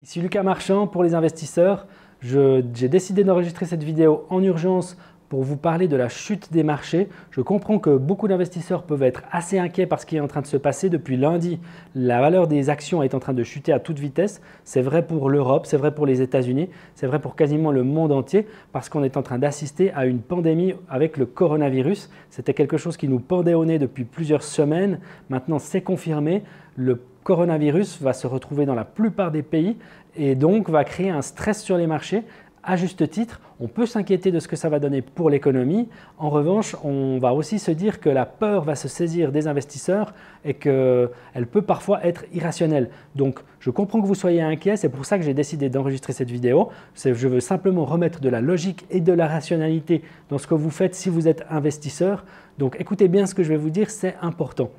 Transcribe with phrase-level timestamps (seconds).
[0.00, 1.88] Ici Lucas Marchand pour les investisseurs.
[2.20, 4.96] J'ai décidé d'enregistrer cette vidéo en urgence
[5.28, 7.08] pour vous parler de la chute des marchés.
[7.32, 10.40] Je comprends que beaucoup d'investisseurs peuvent être assez inquiets par ce qui est en train
[10.40, 10.88] de se passer.
[10.88, 11.58] Depuis lundi,
[11.96, 14.40] la valeur des actions est en train de chuter à toute vitesse.
[14.62, 18.12] C'est vrai pour l'Europe, c'est vrai pour les États-Unis, c'est vrai pour quasiment le monde
[18.12, 22.08] entier parce qu'on est en train d'assister à une pandémie avec le coronavirus.
[22.30, 25.00] C'était quelque chose qui nous pendait au nez depuis plusieurs semaines.
[25.28, 26.44] Maintenant, c'est confirmé.
[27.28, 29.76] Coronavirus va se retrouver dans la plupart des pays
[30.16, 32.22] et donc va créer un stress sur les marchés.
[32.62, 35.90] À juste titre, on peut s'inquiéter de ce que ça va donner pour l'économie.
[36.16, 40.14] En revanche, on va aussi se dire que la peur va se saisir des investisseurs
[40.42, 42.88] et qu'elle peut parfois être irrationnelle.
[43.14, 46.30] Donc, je comprends que vous soyez inquiet, c'est pour ça que j'ai décidé d'enregistrer cette
[46.30, 46.70] vidéo.
[46.94, 50.70] Je veux simplement remettre de la logique et de la rationalité dans ce que vous
[50.70, 52.24] faites si vous êtes investisseur.
[52.56, 54.70] Donc, écoutez bien ce que je vais vous dire, c'est important.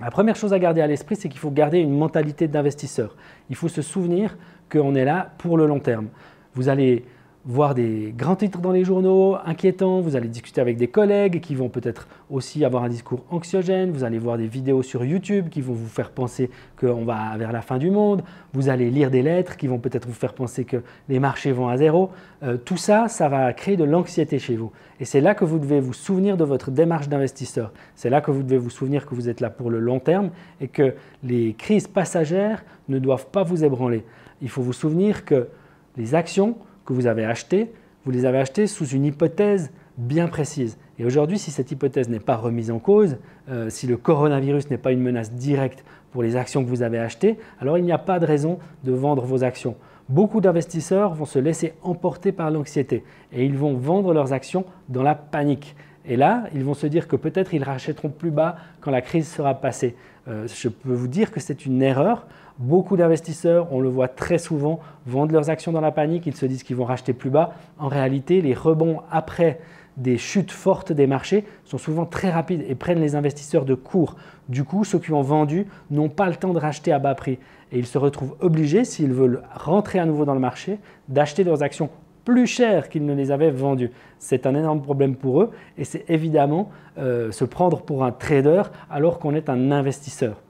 [0.00, 3.16] La première chose à garder à l'esprit, c'est qu'il faut garder une mentalité d'investisseur.
[3.48, 4.36] Il faut se souvenir
[4.70, 6.08] qu'on est là pour le long terme.
[6.54, 7.04] Vous allez
[7.46, 11.54] voir des grands titres dans les journaux inquiétants, vous allez discuter avec des collègues qui
[11.54, 15.60] vont peut-être aussi avoir un discours anxiogène, vous allez voir des vidéos sur YouTube qui
[15.60, 18.22] vont vous faire penser qu'on va vers la fin du monde,
[18.54, 20.78] vous allez lire des lettres qui vont peut-être vous faire penser que
[21.10, 22.10] les marchés vont à zéro.
[22.42, 24.72] Euh, tout ça, ça va créer de l'anxiété chez vous.
[24.98, 27.72] Et c'est là que vous devez vous souvenir de votre démarche d'investisseur.
[27.94, 30.30] C'est là que vous devez vous souvenir que vous êtes là pour le long terme
[30.62, 34.04] et que les crises passagères ne doivent pas vous ébranler.
[34.40, 35.48] Il faut vous souvenir que
[35.96, 37.72] les actions, que vous avez achetées,
[38.04, 40.78] vous les avez achetées sous une hypothèse bien précise.
[40.98, 43.16] Et aujourd'hui, si cette hypothèse n'est pas remise en cause,
[43.48, 46.98] euh, si le coronavirus n'est pas une menace directe pour les actions que vous avez
[46.98, 49.76] achetées, alors il n'y a pas de raison de vendre vos actions.
[50.08, 55.02] Beaucoup d'investisseurs vont se laisser emporter par l'anxiété et ils vont vendre leurs actions dans
[55.02, 55.74] la panique.
[56.06, 59.28] Et là, ils vont se dire que peut-être ils rachèteront plus bas quand la crise
[59.28, 59.96] sera passée.
[60.28, 62.26] Euh, je peux vous dire que c'est une erreur.
[62.58, 66.46] Beaucoup d'investisseurs, on le voit très souvent, vendent leurs actions dans la panique, ils se
[66.46, 67.54] disent qu'ils vont racheter plus bas.
[67.78, 69.60] En réalité, les rebonds après
[69.96, 74.16] des chutes fortes des marchés sont souvent très rapides et prennent les investisseurs de court.
[74.48, 77.38] Du coup, ceux qui ont vendu n'ont pas le temps de racheter à bas prix
[77.72, 80.78] et ils se retrouvent obligés, s'ils veulent rentrer à nouveau dans le marché,
[81.08, 81.90] d'acheter leurs actions
[82.24, 83.90] plus chères qu'ils ne les avaient vendues.
[84.18, 88.62] C'est un énorme problème pour eux et c'est évidemment euh, se prendre pour un trader
[88.90, 90.40] alors qu'on est un investisseur.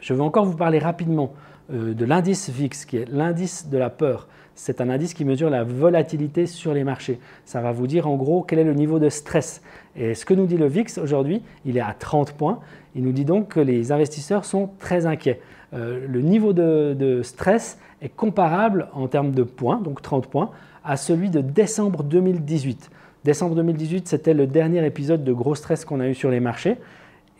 [0.00, 1.32] Je vais encore vous parler rapidement
[1.70, 4.28] de l'indice VIX, qui est l'indice de la peur.
[4.54, 7.18] C'est un indice qui mesure la volatilité sur les marchés.
[7.46, 9.62] Ça va vous dire en gros quel est le niveau de stress.
[9.96, 12.58] Et ce que nous dit le VIX aujourd'hui, il est à 30 points.
[12.94, 15.40] Il nous dit donc que les investisseurs sont très inquiets.
[15.72, 20.50] Euh, le niveau de, de, stress est comparable en termes de points, donc 30 points,
[20.84, 22.90] à celui de décembre 2018.
[23.24, 26.76] Décembre 2018, c'était le dernier épisode de gros stress qu'on a eu sur les marchés.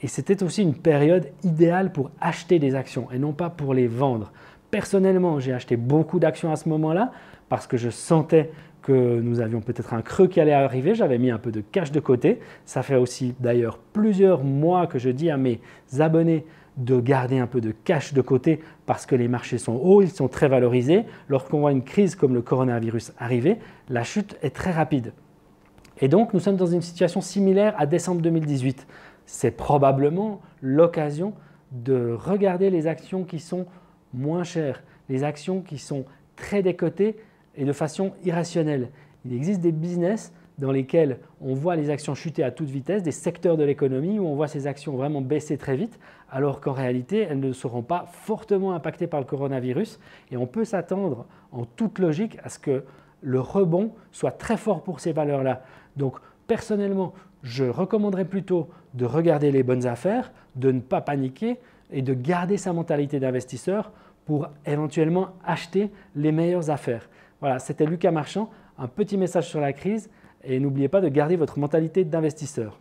[0.02, 3.86] Et c'était aussi une période idéale pour acheter des actions et non pas pour les
[3.86, 4.32] vendre.
[4.70, 7.12] Personnellement, j'ai acheté beaucoup d'actions à ce moment-là
[7.48, 8.50] parce que je sentais
[8.82, 10.94] que nous avions peut-être un creux qui allait arriver.
[10.94, 12.40] J'avais mis un peu de cash de côté.
[12.64, 15.60] Ça fait aussi d'ailleurs plusieurs mois que je dis à mes
[15.98, 16.46] abonnés
[16.76, 20.10] de garder un peu de cash de côté parce que les marchés sont hauts, ils
[20.10, 21.04] sont très valorisés.
[21.28, 23.58] Lorsqu'on voit une crise comme le coronavirus arriver,
[23.90, 25.12] la chute est très rapide.
[26.00, 28.86] Et donc, nous sommes dans une situation similaire à décembre 2018
[29.30, 31.34] c'est probablement l'occasion
[31.70, 33.66] de regarder les actions qui sont
[34.12, 36.04] moins chères, les actions qui sont
[36.34, 37.16] très décotées
[37.54, 38.90] et de façon irrationnelle.
[39.24, 43.12] Il existe des business dans lesquels on voit les actions chuter à toute vitesse, des
[43.12, 45.98] secteurs de l'économie où on voit ces actions vraiment baisser très vite,
[46.28, 50.00] alors qu'en réalité, elles ne seront pas fortement impactées par le coronavirus.
[50.32, 52.84] Et on peut s'attendre en toute logique à ce que
[53.22, 55.62] le rebond soit très fort pour ces valeurs-là.
[55.96, 56.18] Donc
[56.48, 61.58] personnellement, je recommanderais plutôt de regarder les bonnes affaires, de ne pas paniquer
[61.90, 63.92] et de garder sa mentalité d'investisseur
[64.26, 67.08] pour éventuellement acheter les meilleures affaires.
[67.40, 70.10] Voilà, c'était Lucas Marchand, un petit message sur la crise
[70.44, 72.78] et n'oubliez pas de garder votre mentalité d'investisseur.